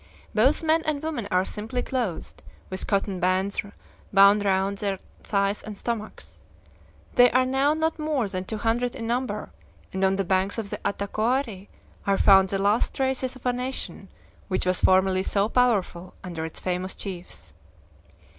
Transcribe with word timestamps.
Both 0.33 0.63
men 0.63 0.81
and 0.87 1.03
women 1.03 1.27
are 1.29 1.45
simply 1.45 1.83
clothed, 1.83 2.41
with 2.71 2.87
cotton 2.87 3.19
bands 3.19 3.59
bound 4.11 4.43
round 4.43 4.79
their 4.79 4.97
thighs 5.21 5.61
and 5.61 5.77
stomachs. 5.77 6.41
They 7.13 7.29
are 7.29 7.45
now 7.45 7.75
not 7.75 7.99
more 7.99 8.27
than 8.27 8.45
two 8.45 8.57
hundred 8.57 8.95
in 8.95 9.05
number, 9.05 9.51
and 9.93 10.03
on 10.03 10.15
the 10.15 10.23
banks 10.25 10.57
of 10.57 10.71
the 10.71 10.77
Atacoari 10.79 11.67
are 12.07 12.17
found 12.17 12.49
the 12.49 12.57
last 12.57 12.95
traces 12.95 13.35
of 13.35 13.45
a 13.45 13.53
nation 13.53 14.09
which 14.47 14.65
was 14.65 14.81
formerly 14.81 15.21
so 15.21 15.47
powerful 15.47 16.15
under 16.23 16.45
its 16.45 16.59
famous 16.59 16.95
chiefs. 16.95 17.53